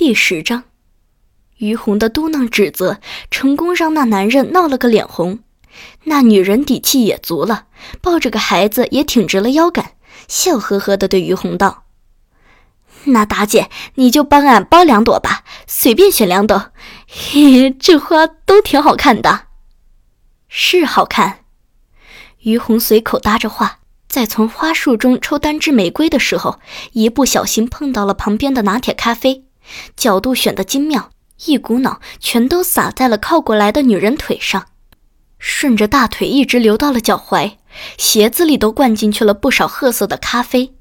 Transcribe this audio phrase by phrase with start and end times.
[0.00, 0.64] 第十章，
[1.58, 3.00] 于红的嘟囔指责
[3.30, 5.40] 成功让那男人闹了个脸红，
[6.04, 7.66] 那女人底气也足了，
[8.00, 9.92] 抱着个孩子也挺直了腰杆，
[10.26, 11.82] 笑呵呵的对于红道
[13.12, 16.72] ：“那大姐你就帮俺包两朵吧，随便选两朵，
[17.06, 19.48] 嘿嘿，这花都挺好看的。”
[20.48, 21.40] 是好看，
[22.38, 26.58] 于红随口搭着话，在从花束中抽单支玫瑰的时候，
[26.92, 29.44] 一不小心碰到了旁边的拿铁咖啡。
[29.96, 31.10] 角度选得精妙，
[31.46, 34.66] 一股脑全都洒在了靠过来的女人腿上，
[35.38, 37.56] 顺着大腿一直流到了脚踝，
[37.96, 40.74] 鞋子里都灌进去了不少褐色的咖啡。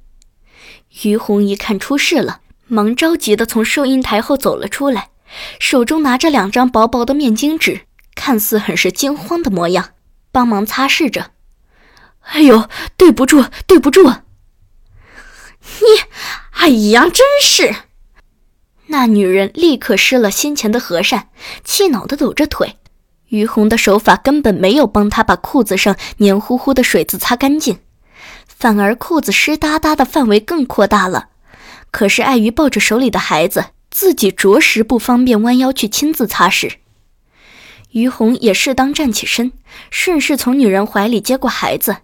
[1.03, 5.09] 于红一看出事了，忙着急地从收银台后走了出来，
[5.59, 7.81] 手中拿着两张薄薄的面巾纸，
[8.15, 9.89] 看似很是惊慌的模样，
[10.31, 11.31] 帮忙擦拭着。
[12.21, 14.03] 哎呦，对不住，对不住！
[15.61, 15.85] 你，
[16.51, 17.75] 哎呀，真是！
[18.91, 21.29] 那女人立刻失了先前的和善，
[21.63, 22.77] 气恼地抖着腿。
[23.27, 27.77] 于红的手法根本没有帮她把裤子上黏糊糊的水渍擦干净，
[28.47, 31.29] 反而裤子湿哒哒的范围更扩大了。
[31.91, 36.73] 可是碍于抱着手里的孩子，自己着实不方便弯腰去亲自擦拭。
[37.91, 39.51] 于红也适当站起身，
[39.91, 41.97] 顺势从女人怀里接过孩子。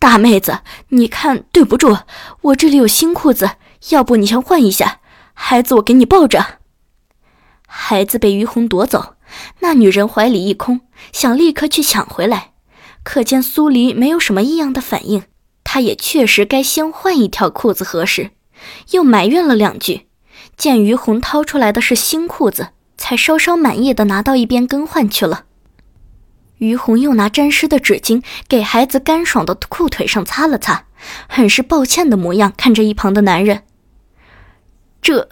[0.00, 0.58] 大妹子，
[0.88, 1.96] 你看对不住，
[2.40, 3.52] 我这里有新裤子，
[3.90, 4.98] 要不你先换一下。
[5.34, 6.58] 孩子，我给你抱着。
[7.66, 9.14] 孩子被于红夺走，
[9.60, 10.80] 那女人怀里一空，
[11.12, 12.52] 想立刻去抢回来，
[13.02, 15.24] 可见苏黎没有什么异样的反应，
[15.64, 18.30] 她也确实该先换一条裤子合适，
[18.90, 20.06] 又埋怨了两句，
[20.56, 25.46] 见于红掏出来的是新裤子，才稍稍满意的拿到一边更换去了。
[26.58, 30.84] 于红又拿沾湿的纸巾给孩子干爽的裤腿上擦了擦，
[31.26, 33.62] 很是抱歉的模样，看着一旁的男人。
[35.02, 35.28] 这，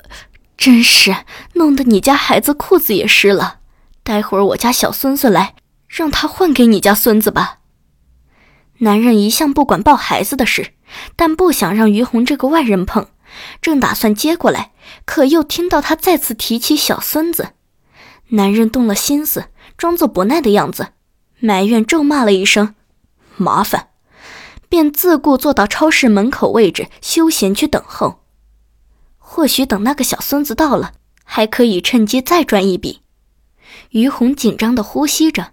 [0.57, 1.15] 真是
[1.55, 3.61] 弄得你家孩子裤子也湿了。
[4.03, 5.55] 待会儿我家小孙子来，
[5.87, 7.61] 让他换给你家孙子吧。
[8.79, 10.73] 男人一向不管抱孩子的事，
[11.15, 13.07] 但不想让于红这个外人碰，
[13.63, 14.73] 正打算接过来，
[15.05, 17.51] 可又听到他再次提起小孙子。
[18.31, 20.89] 男人动了心思，装作不耐的样子，
[21.39, 22.75] 埋怨咒骂了一声
[23.37, 23.91] “麻烦”，
[24.69, 28.20] 便自顾坐到超市门口位置休闲去等候。
[29.33, 33.03] 或许等那个小孙子到了，还可以趁机再赚一笔。
[33.91, 35.53] 于红紧张地呼吸着，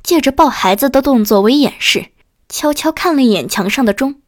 [0.00, 2.10] 借着抱孩子的动作为掩饰，
[2.48, 4.20] 悄悄看了一眼墙上的钟，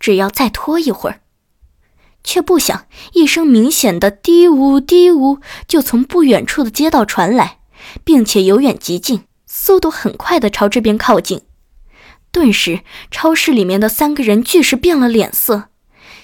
[0.00, 1.20] 只要再拖一会儿，
[2.24, 7.60] 却不想一声明显的“嘀呜嘀呜”就从不远处的街道传来，
[8.02, 11.42] 并且由远及近，速度很快地朝这边靠近。
[12.32, 12.80] 顿时，
[13.12, 15.68] 超市里面的三个人俱是变了脸色。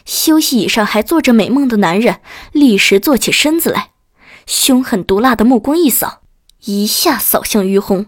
[0.05, 2.21] 休息椅上还做着美梦的男人，
[2.53, 3.91] 立时坐起身子来，
[4.47, 6.23] 凶狠毒辣的目光一扫，
[6.65, 8.07] 一下扫向于红。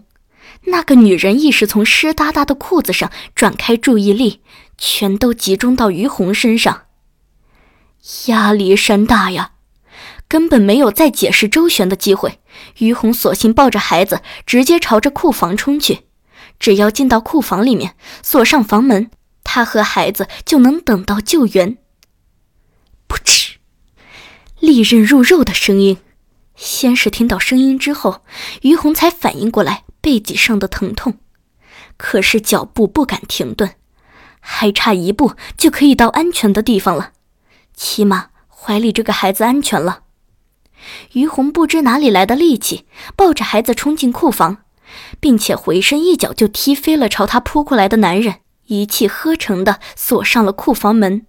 [0.65, 4.41] 那个女人亦是从湿哒哒的裤子上转开注意力，
[4.77, 6.83] 全都集中到于红身上。
[8.27, 9.51] 压力山大呀，
[10.27, 12.39] 根本没有再解释周旋的机会。
[12.77, 16.01] 于红索性抱着孩子，直接朝着库房冲去。
[16.59, 19.09] 只要进到库房里面，锁上房门，
[19.43, 21.77] 他和孩子就能等到救援。
[24.73, 25.99] 利刃入肉的声音。
[26.55, 28.23] 先是听到声音之后，
[28.63, 31.19] 于红才反应过来背脊上的疼痛，
[31.95, 33.75] 可是脚步不敢停顿，
[34.39, 37.11] 还差一步就可以到安全的地方了，
[37.75, 39.99] 起码怀里这个孩子安全了。
[41.11, 44.63] 于红不知哪里来的力气，抱着孩子冲进库房，
[45.19, 51.27] 并且回身一脚就踢飞了朝他扑过来的男人，一气呵成的锁上了库房门。